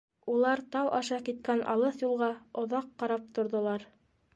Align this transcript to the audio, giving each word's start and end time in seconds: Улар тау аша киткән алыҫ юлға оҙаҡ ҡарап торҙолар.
Улар 0.35 0.61
тау 0.75 0.89
аша 1.01 1.19
киткән 1.29 1.63
алыҫ 1.75 2.03
юлға 2.09 2.33
оҙаҡ 2.65 2.93
ҡарап 3.05 3.33
торҙолар. 3.39 3.93